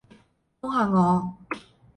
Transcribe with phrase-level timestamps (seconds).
[0.61, 1.37] 幫下我